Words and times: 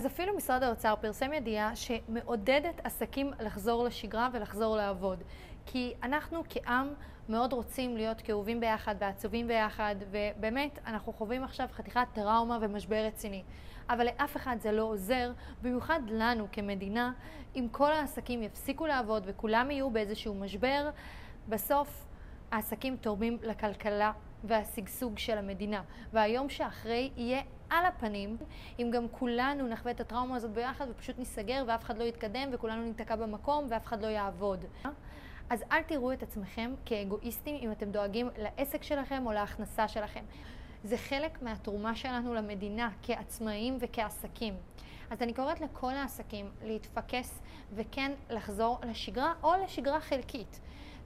אז 0.00 0.06
אפילו 0.06 0.36
משרד 0.36 0.62
האוצר 0.62 0.94
פרסם 1.00 1.32
ידיעה 1.32 1.76
שמעודדת 1.76 2.80
עסקים 2.84 3.32
לחזור 3.40 3.84
לשגרה 3.84 4.28
ולחזור 4.32 4.76
לעבוד. 4.76 5.22
כי 5.66 5.94
אנחנו 6.02 6.42
כעם 6.48 6.88
מאוד 7.28 7.52
רוצים 7.52 7.96
להיות 7.96 8.20
כאובים 8.20 8.60
ביחד 8.60 8.94
ועצובים 8.98 9.48
ביחד, 9.48 9.94
ובאמת, 10.10 10.78
אנחנו 10.86 11.12
חווים 11.12 11.44
עכשיו 11.44 11.66
חתיכת 11.72 12.06
טראומה 12.12 12.58
ומשבר 12.60 13.04
רציני. 13.04 13.42
אבל 13.88 14.06
לאף 14.06 14.36
אחד 14.36 14.56
זה 14.60 14.72
לא 14.72 14.82
עוזר, 14.82 15.32
במיוחד 15.62 16.00
לנו 16.06 16.46
כמדינה, 16.52 17.12
אם 17.56 17.66
כל 17.70 17.92
העסקים 17.92 18.42
יפסיקו 18.42 18.86
לעבוד 18.86 19.22
וכולם 19.26 19.70
יהיו 19.70 19.90
באיזשהו 19.90 20.34
משבר, 20.34 20.90
בסוף 21.48 22.06
העסקים 22.50 22.96
תורמים 22.96 23.38
לכלכלה 23.42 24.12
והשגשוג 24.44 25.18
של 25.18 25.38
המדינה. 25.38 25.82
והיום 26.12 26.48
שאחרי 26.48 27.10
יהיה 27.16 27.42
על 27.70 27.86
הפנים, 27.86 28.36
אם 28.78 28.90
גם 28.92 29.06
כולנו 29.10 29.68
נחווה 29.68 29.92
את 29.92 30.00
הטראומה 30.00 30.36
הזאת 30.36 30.50
ביחד 30.50 30.86
ופשוט 30.90 31.18
ניסגר 31.18 31.64
ואף 31.66 31.84
אחד 31.84 31.98
לא 31.98 32.04
יתקדם 32.04 32.48
וכולנו 32.52 32.82
ניתקע 32.82 33.16
במקום 33.16 33.66
ואף 33.70 33.86
אחד 33.86 34.02
לא 34.02 34.06
יעבוד. 34.06 34.64
אז 35.50 35.64
אל 35.72 35.82
תראו 35.82 36.12
את 36.12 36.22
עצמכם 36.22 36.74
כאגואיסטים 36.84 37.56
אם 37.62 37.72
אתם 37.72 37.90
דואגים 37.90 38.28
לעסק 38.38 38.82
שלכם 38.82 39.26
או 39.26 39.32
להכנסה 39.32 39.88
שלכם. 39.88 40.24
זה 40.84 40.96
חלק 40.96 41.42
מהתרומה 41.42 41.96
שלנו 41.96 42.34
למדינה 42.34 42.90
כעצמאים 43.02 43.76
וכעסקים. 43.80 44.54
אז 45.10 45.22
אני 45.22 45.34
קוראת 45.34 45.60
לכל 45.60 45.94
העסקים 45.94 46.50
להתפקס 46.62 47.40
וכן 47.74 48.12
לחזור 48.30 48.78
לשגרה 48.82 49.32
או 49.42 49.52
לשגרה 49.64 50.00
חלקית. 50.00 50.60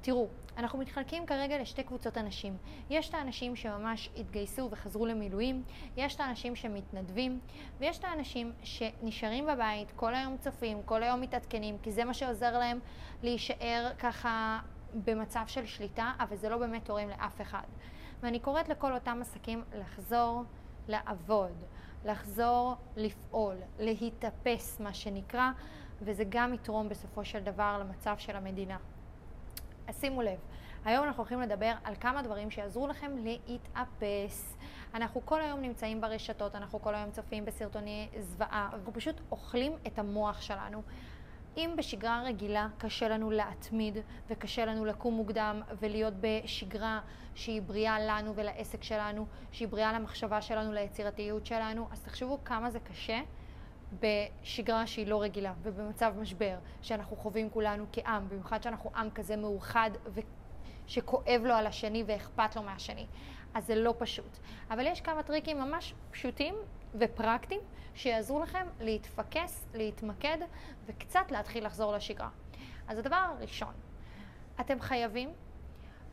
תראו, 0.05 0.29
אנחנו 0.57 0.79
מתחלקים 0.79 1.27
כרגע 1.27 1.59
לשתי 1.59 1.83
קבוצות 1.83 2.19
אנשים. 2.19 2.57
יש 2.91 3.09
את 3.09 3.15
האנשים 3.15 3.57
שממש 3.57 4.11
התגייסו 4.17 4.69
וחזרו 4.71 5.07
למילואים, 5.07 5.62
יש 5.97 6.15
את 6.15 6.21
האנשים 6.21 6.57
שמתנדבים, 6.57 7.41
ויש 7.79 7.99
את 7.99 8.05
האנשים 8.05 8.53
שנשארים 8.62 9.47
בבית, 9.47 9.93
כל 9.97 10.15
היום 10.15 10.37
צופים, 10.37 10.83
כל 10.85 11.03
היום 11.03 11.21
מתעדכנים, 11.21 11.79
כי 11.83 11.93
זה 11.93 12.05
מה 12.05 12.15
שעוזר 12.15 12.59
להם 12.59 12.79
להישאר 13.23 13.91
ככה 13.98 14.61
במצב 14.95 15.45
של 15.47 15.67
שליטה, 15.67 16.12
אבל 16.19 16.37
זה 16.37 16.48
לא 16.48 16.59
באמת 16.59 16.84
תורם 16.84 17.09
לאף 17.09 17.41
אחד. 17.41 17.67
ואני 18.21 18.41
קוראת 18.41 18.69
לכל 18.69 18.95
אותם 18.95 19.19
עסקים 19.21 19.65
לחזור 19.75 20.43
לעבוד, 20.89 21.65
לחזור 22.05 22.75
לפעול, 22.97 23.56
להתאפס, 23.78 24.81
מה 24.81 24.95
שנקרא, 24.95 25.50
וזה 26.00 26.25
גם 26.28 26.55
יתרום 26.55 26.89
בסופו 26.89 27.25
של 27.25 27.41
דבר 27.43 27.78
למצב 27.81 28.15
של 28.19 28.37
המדינה. 28.37 28.77
אז 29.87 30.01
שימו 30.01 30.23
לב, 30.23 30.39
היום 30.85 31.05
אנחנו 31.05 31.23
הולכים 31.23 31.41
לדבר 31.41 31.73
על 31.85 31.95
כמה 32.01 32.23
דברים 32.23 32.51
שיעזרו 32.51 32.87
לכם 32.87 33.13
להתאפס. 33.25 34.57
אנחנו 34.95 35.21
כל 35.25 35.41
היום 35.41 35.61
נמצאים 35.61 36.01
ברשתות, 36.01 36.55
אנחנו 36.55 36.83
כל 36.83 36.95
היום 36.95 37.11
צופים 37.11 37.45
בסרטוני 37.45 38.09
זוועה, 38.19 38.71
אנחנו 38.73 38.93
פשוט 38.93 39.21
אוכלים 39.31 39.73
את 39.87 39.99
המוח 39.99 40.41
שלנו. 40.41 40.83
אם 41.57 41.75
בשגרה 41.77 42.23
רגילה 42.23 42.69
קשה 42.79 43.09
לנו 43.09 43.31
להתמיד 43.31 43.99
וקשה 44.31 44.65
לנו 44.65 44.85
לקום 44.85 45.15
מוקדם 45.15 45.62
ולהיות 45.81 46.15
בשגרה 46.21 47.01
שהיא 47.35 47.62
בריאה 47.62 48.01
לנו 48.01 48.35
ולעסק 48.35 48.83
שלנו, 48.83 49.27
שהיא 49.53 49.69
בריאה 49.69 49.93
למחשבה 49.93 50.43
שלנו, 50.43 50.73
ליצירתיות 50.73 51.47
שלנו, 51.47 51.89
אז 51.93 52.01
תחשבו 52.01 52.39
כמה 52.45 52.71
זה 52.71 52.81
קשה 52.81 53.21
בשגרה 54.00 54.87
שהיא 54.87 55.06
לא 55.06 55.23
רגילה 55.23 55.53
ובמצב 55.62 56.14
משבר 56.19 56.59
שאנחנו 56.83 57.17
חווים 57.17 57.50
כולנו 57.50 57.87
כעם, 57.92 58.28
במיוחד 58.28 58.62
שאנחנו 58.62 58.91
עם 58.97 59.11
כזה 59.11 59.37
מאוחד 59.37 59.91
ושכואב 60.87 61.42
לו 61.45 61.55
על 61.55 61.67
השני 61.67 62.05
ואכפת 62.06 62.56
לו 62.56 62.62
מהשני. 62.62 63.06
אז 63.55 63.67
זה 63.67 63.75
לא 63.75 63.95
פשוט. 63.98 64.39
אבל 64.70 64.87
יש 64.87 65.00
כמה 65.00 65.22
טריקים 65.22 65.59
ממש 65.59 65.95
פשוטים 66.11 66.55
ופרקטיים 66.95 67.61
שיעזרו 67.95 68.41
לכם 68.41 68.67
להתפקס, 68.81 69.67
להתמקד 69.75 70.39
וקצת 70.87 71.31
להתחיל 71.31 71.67
לחזור 71.67 71.92
לשגרה. 71.92 72.28
אז 72.89 72.98
הדבר 72.98 73.17
הראשון, 73.17 73.75
אתם 74.61 74.81
חייבים 74.81 75.33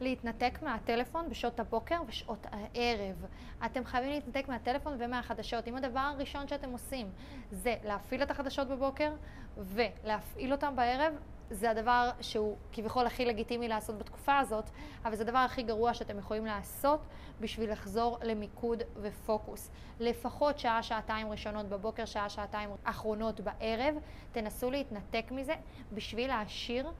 להתנתק 0.02 0.60
מהטלפון 0.62 1.30
בשעות 1.30 1.59
הבוקר 1.59 2.02
ושעות 2.08 2.48
הערב. 2.52 3.25
אתם 3.66 3.86
חייבים 3.86 4.12
להתנתק 4.12 4.48
מהטלפון 4.48 4.96
ומהחדשות. 5.00 5.68
אם 5.68 5.75
הדבר 5.75 6.00
הראשון 6.00 6.48
שאתם 6.48 6.72
עושים 6.72 7.09
זה 7.52 7.75
להפעיל 7.84 8.24
את 8.24 8.31
החדשות 8.31 8.68
בבוקר 8.68 9.14
ולהפעיל 9.58 10.52
אותם 10.52 10.75
בערב, 10.75 11.14
זה 11.52 11.72
הדבר 11.72 12.09
שהוא 12.22 12.58
כביכול 12.72 13.06
הכי 13.06 13.25
לגיטימי 13.25 13.68
לעשות 13.68 13.98
בתקופה 13.98 14.40
הזאת, 14.40 14.70
אבל 15.06 15.16
זה 15.16 15.24
הדבר 15.24 15.38
הכי 15.38 15.64
גרוע 15.64 15.94
שאתם 15.94 16.18
יכולים 16.20 16.46
לעשות 16.46 17.00
בשביל 17.40 17.72
לחזור 17.72 18.18
למיקוד 18.24 18.84
ופוקוס. 19.02 19.72
לפחות 20.00 20.59
שעה, 20.59 20.84
שעתיים 20.84 21.31
ראשונות 21.31 21.66
בבוקר, 21.66 22.06
שעה, 22.06 22.30
שעתיים 22.30 22.70
אחרונות 22.84 23.40
בערב, 23.40 23.96
תנסו 24.31 24.72
להתנתק 24.72 25.25
מזה 25.31 25.56
בשביל 25.94 26.28
להשאיר 26.28 26.92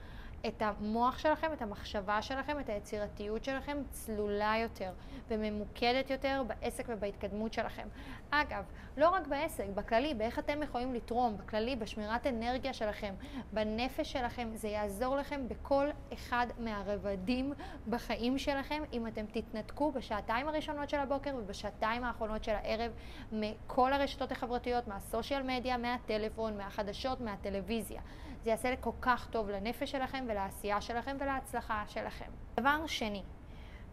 את 0.48 0.62
המוח 0.62 1.20
שלכם, 1.20 1.54
את 1.54 1.62
המחשבה 1.62 2.22
שלכם, 2.22 2.60
את 2.60 2.70
היצירתיות 2.70 3.44
שלכם 3.44 3.78
צלולה 3.92 4.54
יותר 4.62 4.92
וממוקדת 5.28 6.10
יותר 6.10 6.44
בעסק 6.48 6.86
ובהתקדמות 6.88 7.54
שלכם. 7.54 7.88
אגב, 8.30 8.64
לא 8.98 9.10
רק 9.10 9.28
בעסק, 9.28 9.66
בכללי, 9.76 10.14
באיך 10.14 10.40
אתם 10.40 10.64
יכולים 10.64 10.94
לתרום, 10.94 11.38
בכללי, 11.38 11.76
בשמירת 11.76 12.28
אנרגיה 12.28 12.74
שלכם, 12.74 13.14
בנפש 13.54 14.12
שלכם, 14.12 14.50
זה 14.54 14.68
יעזור 14.68 15.16
לכם 15.16 15.48
בכל 15.48 15.88
אחד 16.14 16.48
מהרבדים 16.60 17.54
בחיים 17.90 18.38
שלכם, 18.38 18.84
אם 18.94 19.08
אתם 19.08 19.26
תתנתקו 19.26 19.92
בשעתיים 19.92 20.48
הראשונות 20.48 20.90
של 20.90 21.00
הבוקר 21.00 21.36
ובשעתיים 21.36 22.04
האחרונות 22.04 22.44
של 22.44 22.52
הערב 22.52 22.92
מכל 23.32 23.94
הרשתות 23.94 24.32
החברתיות, 24.32 24.88
מהסושיאל 24.88 25.44
מדיה, 25.44 25.78
מהטלפון, 25.78 26.58
מהחדשות, 26.58 27.22
מהטלוויזיה. 27.22 28.02
זה 28.44 28.50
יעשה 28.50 28.76
כל 28.76 28.92
כך 29.02 29.28
טוב 29.30 29.50
לנפש 29.50 29.92
שלכם 29.92 30.26
ולעשייה 30.32 30.82
שלכם 30.82 31.18
ולהצלחה 31.20 31.84
שלכם. 31.88 32.32
דבר 32.56 32.88
שני, 32.88 33.24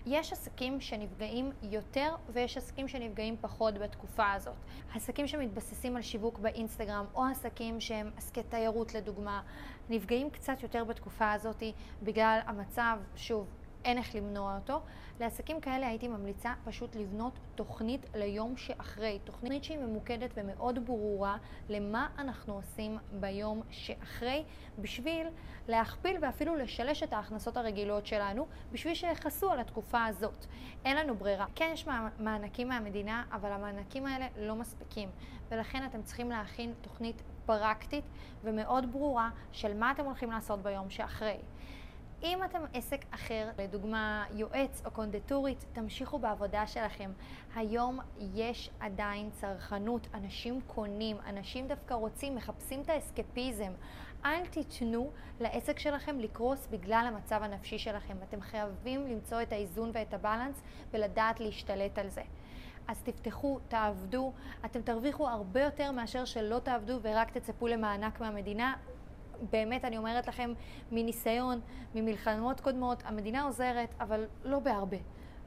יש 0.06 0.32
עסקים 0.32 0.80
שנפגעים 0.80 1.52
יותר 1.62 2.14
ויש 2.28 2.56
עסקים 2.56 2.88
שנפגעים 2.88 3.36
פחות 3.40 3.74
בתקופה 3.74 4.32
הזאת. 4.32 4.54
עסקים 4.94 5.26
שמתבססים 5.26 5.96
על 5.96 6.02
שיווק 6.02 6.38
באינסטגרם 6.38 7.04
או 7.14 7.24
עסקים 7.24 7.80
שהם 7.80 8.10
עסקי 8.16 8.42
תיירות 8.42 8.94
לדוגמה, 8.94 9.42
נפגעים 9.90 10.30
קצת 10.30 10.62
יותר 10.62 10.84
בתקופה 10.84 11.32
הזאת 11.32 11.62
בגלל 12.02 12.40
המצב, 12.46 12.98
שוב, 13.16 13.46
אין 13.88 13.98
איך 13.98 14.14
למנוע 14.14 14.54
אותו. 14.56 14.80
לעסקים 15.20 15.60
כאלה 15.60 15.88
הייתי 15.88 16.08
ממליצה 16.08 16.54
פשוט 16.64 16.96
לבנות 16.96 17.38
תוכנית 17.54 18.06
ליום 18.14 18.56
שאחרי, 18.56 19.18
תוכנית 19.24 19.64
שהיא 19.64 19.78
ממוקדת 19.78 20.30
ומאוד 20.36 20.86
ברורה 20.86 21.36
למה 21.68 22.08
אנחנו 22.18 22.54
עושים 22.54 22.98
ביום 23.12 23.62
שאחרי, 23.70 24.44
בשביל 24.78 25.26
להכפיל 25.68 26.16
ואפילו 26.20 26.56
לשלש 26.56 27.02
את 27.02 27.12
ההכנסות 27.12 27.56
הרגילות 27.56 28.06
שלנו, 28.06 28.46
בשביל 28.72 28.94
שיכסו 28.94 29.50
על 29.50 29.60
התקופה 29.60 30.04
הזאת. 30.04 30.46
אין 30.84 30.96
לנו 30.96 31.14
ברירה. 31.14 31.46
כן 31.54 31.70
יש 31.72 31.86
מענקים 32.18 32.68
מהמדינה, 32.68 33.24
אבל 33.32 33.52
המענקים 33.52 34.06
האלה 34.06 34.26
לא 34.36 34.56
מספיקים, 34.56 35.08
ולכן 35.48 35.86
אתם 35.86 36.02
צריכים 36.02 36.30
להכין 36.30 36.74
תוכנית 36.80 37.22
פרקטית 37.46 38.04
ומאוד 38.44 38.92
ברורה 38.92 39.30
של 39.52 39.76
מה 39.76 39.90
אתם 39.90 40.04
הולכים 40.04 40.30
לעשות 40.30 40.62
ביום 40.62 40.90
שאחרי. 40.90 41.38
אם 42.22 42.44
אתם 42.44 42.60
עסק 42.74 43.04
אחר, 43.10 43.48
לדוגמה 43.58 44.24
יועץ 44.34 44.82
או 44.84 44.90
קונדטורית, 44.90 45.64
תמשיכו 45.72 46.18
בעבודה 46.18 46.66
שלכם. 46.66 47.10
היום 47.54 47.98
יש 48.34 48.70
עדיין 48.80 49.30
צרכנות, 49.30 50.08
אנשים 50.14 50.60
קונים, 50.66 51.16
אנשים 51.26 51.68
דווקא 51.68 51.94
רוצים, 51.94 52.34
מחפשים 52.34 52.80
את 52.80 52.88
האסקפיזם. 52.88 53.72
אל 54.24 54.46
תיתנו 54.46 55.10
לעסק 55.40 55.78
שלכם 55.78 56.18
לקרוס 56.18 56.68
בגלל 56.70 57.04
המצב 57.08 57.42
הנפשי 57.42 57.78
שלכם. 57.78 58.16
אתם 58.28 58.40
חייבים 58.40 59.06
למצוא 59.06 59.42
את 59.42 59.52
האיזון 59.52 59.90
ואת 59.94 60.14
הבלנס 60.14 60.62
ולדעת 60.92 61.40
להשתלט 61.40 61.98
על 61.98 62.08
זה. 62.08 62.22
אז 62.88 63.02
תפתחו, 63.02 63.58
תעבדו, 63.68 64.32
אתם 64.64 64.82
תרוויחו 64.82 65.28
הרבה 65.28 65.62
יותר 65.62 65.92
מאשר 65.92 66.24
שלא 66.24 66.58
תעבדו 66.58 66.98
ורק 67.02 67.30
תצפו 67.30 67.66
למענק 67.66 68.20
מהמדינה. 68.20 68.74
באמת, 69.50 69.84
אני 69.84 69.98
אומרת 69.98 70.28
לכם, 70.28 70.52
מניסיון, 70.92 71.60
ממלחמות 71.94 72.60
קודמות, 72.60 73.02
המדינה 73.06 73.42
עוזרת, 73.42 73.94
אבל 74.00 74.26
לא 74.44 74.58
בהרבה. 74.58 74.96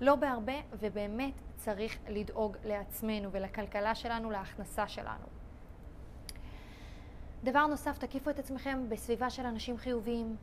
לא 0.02 0.16
בהרבה, 0.16 0.54
ובאמת 0.80 1.34
צריך 1.56 1.98
לדאוג 2.10 2.58
לעצמנו 2.64 3.32
ולכלכלה 3.32 3.96
שלנו, 3.96 4.32
להכנסה 4.32 4.88
שלנו. 4.88 5.26
דבר 7.44 7.68
נוסף, 7.68 7.98
תקיפו 7.98 8.30
את 8.30 8.40
עצמכם 8.40 8.90
בסביבה 8.90 9.30
של 9.30 9.46
אנשים 9.46 9.78
חיוביים. 9.78 10.36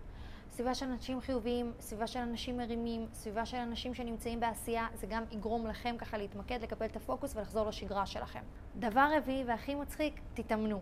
סביבה 0.51 0.75
של 0.75 0.87
אנשים 0.87 1.21
חיוביים, 1.21 1.73
סביבה 1.81 2.07
של 2.07 2.19
אנשים 2.19 2.57
מרימים, 2.57 3.07
סביבה 3.13 3.47
של 3.47 3.57
אנשים 3.57 3.95
שנמצאים 3.95 4.41
בעשייה, 4.41 4.87
זה 4.95 5.07
גם 5.07 5.25
יגרום 5.31 5.67
לכם 5.67 5.97
ככה 5.99 6.19
להתמקד, 6.19 6.63
לקבל 6.63 6.87
את 6.87 6.97
הפוקוס 6.97 7.37
ולחזור 7.37 7.67
לשגרה 7.67 8.07
שלכם. 8.07 8.43
דבר 8.77 9.09
רביעי 9.17 9.45
והכי 9.45 9.75
מצחיק, 9.75 10.21
תתאמנו. 10.35 10.81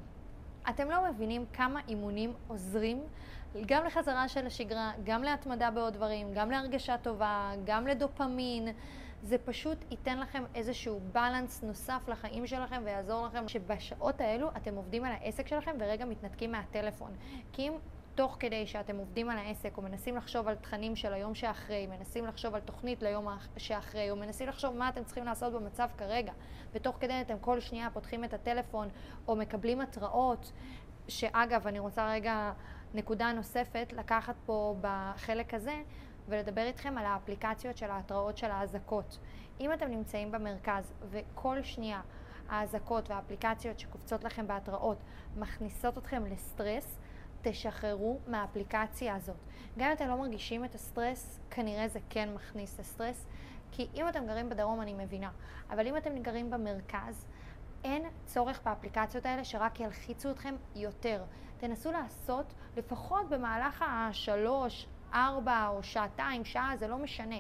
אתם 0.71 0.91
לא 0.91 1.11
מבינים 1.11 1.45
כמה 1.53 1.81
אימונים 1.89 2.33
עוזרים 2.49 3.03
גם 3.67 3.85
לחזרה 3.85 4.29
של 4.29 4.47
השגרה, 4.47 4.93
גם 5.05 5.23
להתמדה 5.23 5.71
בעוד 5.71 5.93
דברים, 5.95 6.35
גם 6.35 6.51
להרגשה 6.51 6.99
טובה, 6.99 7.53
גם 7.65 7.87
לדופמין. 7.87 8.69
זה 9.23 9.39
פשוט 9.39 9.79
ייתן 9.91 10.19
לכם 10.19 10.45
איזשהו 10.55 11.01
בלנס 11.13 11.63
נוסף 11.63 12.09
לחיים 12.09 12.47
שלכם 12.47 12.83
ויעזור 12.85 13.27
לכם 13.27 13.49
שבשעות 13.49 14.21
האלו 14.21 14.49
אתם 14.57 14.75
עובדים 14.75 15.05
על 15.05 15.13
העסק 15.13 15.49
שלכם 15.49 15.77
ורגע 15.79 16.05
מתנתקים 16.05 16.53
מהטלפון. 16.53 17.11
כי 17.53 17.69
אם 17.69 17.73
תוך 18.17 18.37
כדי 18.41 18.67
שאתם 18.67 18.97
עובדים 18.97 19.31
על 19.31 19.39
העסק, 19.39 19.77
או 19.77 19.83
מנסים 19.83 20.17
לחשוב 20.17 20.49
על 20.49 20.55
תכנים 20.55 20.97
של 20.97 21.13
היום 21.13 21.35
שאחרי, 21.35 21.87
מנסים 21.87 22.27
לחשוב 22.27 22.55
על 22.55 22.61
תוכנית 22.61 23.03
ליום 23.03 23.29
שאחרי, 23.57 24.11
או 24.11 24.17
מנסים 24.17 24.49
לחשוב 24.49 24.77
מה 24.77 24.89
אתם 24.89 25.05
צריכים 25.05 25.25
לעשות 25.25 25.53
במצב 25.53 25.89
כרגע, 25.99 26.33
ותוך 26.73 26.97
כדי 27.01 27.21
אתם 27.21 27.39
כל 27.41 27.61
שנייה 27.61 27.91
פותחים 27.91 28.25
את 28.25 28.35
הטלפון, 28.35 28.89
או 29.29 29.37
מקבלים 29.37 29.81
התראות, 29.81 30.53
שאגב, 31.09 31.67
אני 31.67 31.79
רוצה 31.79 32.11
רגע 32.11 32.53
נקודה 32.95 33.33
נוספת, 33.33 33.93
לקחת 33.97 34.35
פה 34.47 34.77
בחלק 34.81 35.55
הזה, 35.55 35.83
ולדבר 36.29 36.63
איתכם 36.63 36.99
על 36.99 37.05
האפליקציות 37.05 37.77
של 37.77 37.91
ההתראות 37.91 38.37
של 38.37 38.51
האזעקות. 38.51 39.19
אם 39.61 39.73
אתם 39.73 39.91
נמצאים 39.91 40.33
במרכז 40.33 40.93
וכל 41.11 41.63
שנייה 41.63 42.01
האזעקות 42.49 43.11
והאפליקציות 43.11 43.79
שקופצות 43.79 44.25
לכם 44.25 44.47
בהתראות 44.47 44.99
מכניסות 45.37 45.99
אתכם 45.99 46.27
לסטרס, 46.27 46.99
תשחררו 47.49 48.19
מהאפליקציה 48.27 49.15
הזאת. 49.15 49.37
גם 49.79 49.87
אם 49.87 49.93
אתם 49.93 50.09
לא 50.09 50.17
מרגישים 50.17 50.65
את 50.65 50.75
הסטרס, 50.75 51.41
כנראה 51.51 51.89
זה 51.89 51.99
כן 52.11 52.35
מכניס 52.35 52.81
לסטרס, 52.81 53.27
כי 53.73 53.89
אם 53.95 54.09
אתם 54.09 54.27
גרים 54.27 54.49
בדרום 54.49 54.81
אני 54.81 54.95
מבינה, 54.95 55.31
אבל 55.71 55.87
אם 55.87 55.97
אתם 55.97 56.19
גרים 56.23 56.51
במרכז, 56.51 57.27
אין 57.85 58.03
צורך 58.27 58.61
באפליקציות 58.65 59.27
האלה 59.27 59.45
שרק 59.45 59.81
ילחיצו 59.81 60.31
אתכם 60.31 60.55
יותר. 60.77 61.25
תנסו 61.59 61.93
לעשות 61.93 62.55
לפחות 62.77 63.29
במהלך 63.29 63.85
השלוש, 63.89 64.87
ארבע 65.17 65.69
או 65.69 65.83
שעתיים, 65.83 66.45
שעה, 66.45 66.73
זה 66.77 66.89
לא 66.89 66.99
משנה. 66.99 67.37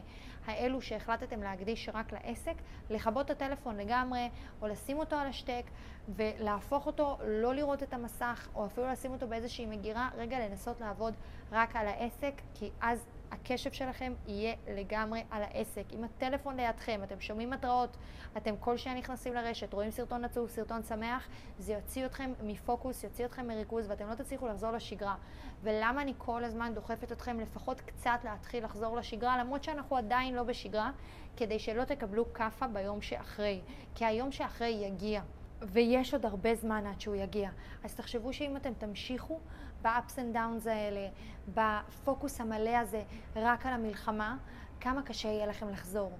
האלו 0.47 0.83
שהחלטתם 0.83 1.43
להקדיש 1.43 1.89
רק 1.95 2.13
לעסק, 2.13 2.55
לכבות 2.91 3.27
את 3.27 3.31
הטלפון 3.31 3.77
לגמרי, 3.77 4.31
או 4.63 4.69
לשים 4.69 4.99
אותו 4.99 5.17
על 5.17 5.27
השתק, 5.27 5.63
ולהפוך 6.09 6.87
אותו, 6.87 7.19
לא 7.25 7.55
לראות 7.55 7.83
את 7.83 7.95
המסך, 7.95 8.49
או 8.55 8.67
אפילו 8.67 8.87
לשים 8.87 9.13
אותו 9.13 9.29
באיזושהי 9.29 9.67
מגירה, 9.67 10.09
רגע 10.17 10.39
לנסות 10.39 10.81
לעבוד 10.81 11.15
רק 11.53 11.77
על 11.77 11.89
העסק, 11.89 12.33
כי 12.55 12.71
אז 12.81 13.07
הקשב 13.31 13.73
שלכם 13.73 14.13
יהיה 14.27 14.55
לגמרי 14.69 15.23
על 15.31 15.43
העסק. 15.43 15.85
אם 15.93 16.05
הטלפון 16.05 16.57
לידכם, 16.57 17.01
אתם 17.05 17.21
שומעים 17.21 17.53
התראות, 17.53 17.97
אתם 18.37 18.55
כל 18.61 18.77
שנייה 18.77 18.99
נכנסים 18.99 19.35
לרשת, 19.35 19.73
רואים 19.73 19.91
סרטון 19.91 20.25
עצוב, 20.25 20.49
סרטון 20.49 20.83
שמח, 20.83 21.29
זה 21.59 21.73
יוציא 21.73 22.07
אתכם 22.07 22.33
מפוקוס, 22.43 23.05
יוציא 23.05 23.25
אתכם 23.25 23.47
מריכוז, 23.47 23.91
ואתם 23.91 24.09
לא 24.09 24.15
תצליחו 24.15 24.47
לחזור 24.47 24.71
לשגרה. 24.71 25.15
ולמה 25.63 26.03
אני 26.03 26.15
כל 26.19 26.45
הזמן 26.45 26.73
דוחפת 26.75 27.13
אתכם 27.13 27.41
לפחות 27.41 27.81
קצת 27.81 28.19
להתחיל 28.25 28.65
לחזור 28.65 28.97
לשגרה, 28.97 29.39
למרות 29.39 29.65
שאנחנו 29.65 29.97
עדיין 29.97 30.35
לא 30.35 30.43
בשגרה, 30.43 30.91
כדי 31.37 31.59
שלא 31.59 31.85
תקבלו 31.85 32.33
כאפה 32.33 32.67
ביום 32.67 33.03
שאחרי. 33.03 33.61
כי 33.95 34.05
היום 34.05 34.33
שאחרי 34.33 34.69
יגיע. 34.69 35.23
ויש 35.63 36.15
עוד 36.15 36.27
הרבה 36.27 36.55
זמן 36.55 36.87
עד 36.87 37.01
שהוא 37.01 37.15
יגיע. 37.15 37.51
אז 37.85 37.95
תחשבו 37.95 38.33
שאם 38.33 38.57
אתם 38.57 38.73
תמשיכו 38.79 39.41
ב-ups 39.83 40.13
and 40.17 40.35
downs 40.37 40.69
האלה, 40.69 41.09
בפוקוס 41.55 42.41
המלא 42.41 42.77
הזה, 42.77 43.03
רק 43.37 43.67
על 43.67 43.73
המלחמה, 43.73 44.37
כמה 44.81 45.03
קשה 45.03 45.29
יהיה 45.29 45.47
לכם 45.47 45.69
לחזור. 45.69 46.13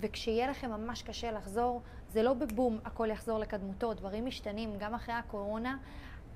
וכשיהיה 0.00 0.50
לכם 0.50 0.70
ממש 0.70 1.02
קשה 1.02 1.32
לחזור, 1.32 1.82
זה 2.08 2.22
לא 2.22 2.34
בבום 2.34 2.78
הכל 2.84 3.08
יחזור 3.10 3.38
לקדמותו, 3.38 3.94
דברים 3.94 4.26
משתנים. 4.26 4.74
גם 4.78 4.94
אחרי 4.94 5.14
הקורונה, 5.14 5.76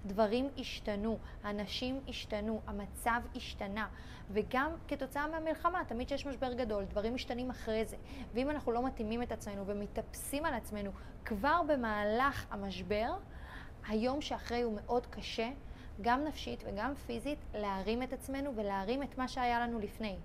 דברים 0.06 0.48
השתנו, 0.58 1.18
אנשים 1.44 2.00
השתנו, 2.08 2.60
המצב 2.66 3.20
השתנה, 3.36 3.88
וגם 4.30 4.70
כתוצאה 4.88 5.26
מהמלחמה, 5.26 5.84
תמיד 5.88 6.06
כשיש 6.06 6.26
משבר 6.26 6.52
גדול, 6.52 6.84
דברים 6.84 7.14
משתנים 7.14 7.50
אחרי 7.50 7.84
זה. 7.84 7.96
ואם 8.34 8.50
אנחנו 8.50 8.72
לא 8.72 8.86
מתאימים 8.86 9.22
את 9.22 9.32
עצמנו 9.32 9.66
ומתאפסים 9.66 10.44
על 10.44 10.54
עצמנו 10.54 10.90
כבר 11.24 11.60
במהלך 11.68 12.46
המשבר, 12.50 13.14
היום 13.88 14.20
שאחרי 14.20 14.62
הוא 14.62 14.78
מאוד 14.84 15.06
קשה, 15.06 15.50
גם 16.00 16.24
נפשית 16.24 16.64
וגם 16.66 16.94
פיזית, 16.94 17.38
להרים 17.54 18.02
את 18.02 18.12
עצמנו 18.12 18.56
ולהרים 18.56 19.02
את 19.02 19.18
מה 19.18 19.28
שהיה 19.28 19.60
לנו 19.60 19.78
לפני. 19.78 20.16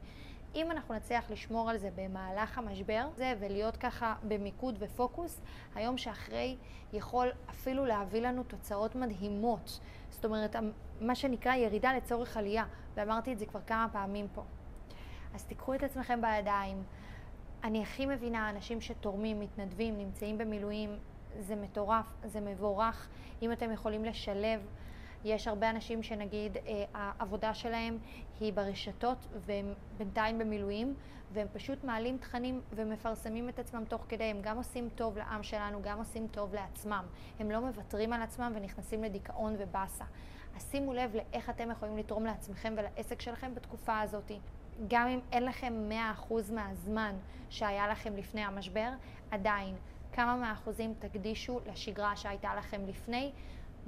אם 0.56 0.72
אנחנו 0.72 0.96
נצליח 0.96 1.32
לשמור 1.32 1.70
על 1.70 1.78
זה 1.78 1.90
במהלך 1.96 2.58
המשבר, 2.58 3.08
זה 3.16 3.34
ולהיות 3.40 3.78
ככה 3.78 4.16
במיקוד 4.24 4.76
ופוקוס, 4.80 5.42
היום 5.76 5.98
שאחרי 5.98 6.58
יכול 6.94 7.28
אפילו 7.50 7.86
להביא 7.86 8.22
לנו 8.22 8.44
תוצאות 8.44 8.96
מדהימות. 8.96 9.80
זאת 10.10 10.26
אומרת, 10.26 10.56
מה 11.02 11.16
שנקרא 11.16 11.56
ירידה 11.56 11.94
לצורך 11.94 12.38
עלייה, 12.38 12.66
ואמרתי 12.96 13.34
את 13.34 13.40
זה 13.40 13.46
כבר 13.46 13.62
כמה 13.68 13.88
פעמים 13.92 14.28
פה. 14.34 14.44
אז 15.34 15.44
תיקחו 15.44 15.74
את 15.74 15.84
עצמכם 15.84 16.22
בידיים. 16.22 16.84
אני 17.64 17.84
הכי 17.84 18.06
מבינה 18.06 18.50
אנשים 18.50 18.82
שתורמים, 18.82 19.40
מתנדבים, 19.40 19.98
נמצאים 19.98 20.38
במילואים, 20.38 20.98
זה 21.40 21.56
מטורף, 21.56 22.06
זה 22.26 22.42
מבורך. 22.42 23.08
אם 23.42 23.52
אתם 23.52 23.72
יכולים 23.72 24.06
לשלב 24.06 24.62
יש 25.28 25.48
הרבה 25.48 25.70
אנשים 25.70 26.04
שנגיד 26.04 26.58
אה, 26.58 26.84
העבודה 26.94 27.54
שלהם 27.54 27.98
היא 28.40 28.54
ברשתות 28.54 29.18
והם 29.46 29.74
בינתיים 29.98 30.40
במילואים 30.40 30.96
והם 31.34 31.48
פשוט 31.54 31.84
מעלים 31.84 32.18
תכנים 32.18 32.62
ומפרסמים 32.76 33.50
את 33.50 33.60
עצמם 33.60 33.84
תוך 33.88 34.06
כדי, 34.10 34.24
הם 34.24 34.38
גם 34.42 34.58
עושים 34.58 34.90
טוב 34.96 35.18
לעם 35.18 35.44
שלנו, 35.44 35.82
גם 35.82 35.98
עושים 35.98 36.28
טוב 36.32 36.54
לעצמם. 36.56 37.06
הם 37.40 37.52
לא 37.52 37.60
מוותרים 37.60 38.14
על 38.14 38.22
עצמם 38.22 38.52
ונכנסים 38.56 39.04
לדיכאון 39.04 39.56
ובאסה. 39.60 40.06
אז 40.56 40.72
שימו 40.72 40.94
לב 40.94 41.16
לאיך 41.16 41.50
אתם 41.50 41.72
יכולים 41.72 41.98
לתרום 41.98 42.26
לעצמכם 42.26 42.74
ולעסק 42.78 43.22
שלכם 43.22 43.56
בתקופה 43.56 44.00
הזאת. 44.00 44.32
גם 44.88 45.08
אם 45.08 45.20
אין 45.32 45.46
לכם 45.46 45.90
100% 46.30 46.34
מהזמן 46.54 47.16
שהיה 47.50 47.88
לכם 47.88 48.16
לפני 48.16 48.42
המשבר, 48.42 48.90
עדיין 49.32 49.76
כמה 50.14 50.36
מהאחוזים 50.36 50.94
תקדישו 51.00 51.60
לשגרה 51.66 52.16
שהייתה 52.16 52.56
לכם 52.56 52.82
לפני, 52.88 53.32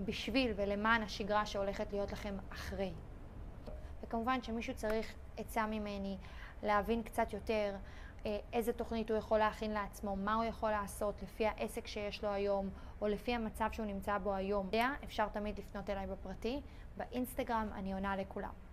בשביל 0.05 0.53
ולמען 0.55 1.03
השגרה 1.03 1.45
שהולכת 1.45 1.93
להיות 1.93 2.11
לכם 2.11 2.37
אחרי. 2.49 2.93
וכמובן 4.03 4.43
שמישהו 4.43 4.73
צריך 4.75 5.13
עצה 5.37 5.65
ממני 5.65 6.17
להבין 6.63 7.03
קצת 7.03 7.33
יותר 7.33 7.75
אה, 8.25 8.37
איזה 8.53 8.73
תוכנית 8.73 9.09
הוא 9.09 9.17
יכול 9.17 9.39
להכין 9.39 9.71
לעצמו, 9.71 10.15
מה 10.15 10.33
הוא 10.33 10.43
יכול 10.43 10.71
לעשות 10.71 11.21
לפי 11.23 11.47
העסק 11.47 11.87
שיש 11.87 12.23
לו 12.23 12.29
היום, 12.29 12.69
או 13.01 13.07
לפי 13.07 13.35
המצב 13.35 13.69
שהוא 13.71 13.85
נמצא 13.85 14.17
בו 14.17 14.33
היום. 14.33 14.69
אפשר 15.03 15.27
תמיד 15.27 15.59
לפנות 15.59 15.89
אליי 15.89 16.07
בפרטי, 16.07 16.61
באינסטגרם 16.97 17.67
אני 17.75 17.93
עונה 17.93 18.15
לכולם. 18.15 18.68